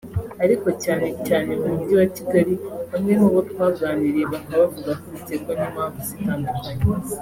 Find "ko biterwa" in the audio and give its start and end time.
5.01-5.51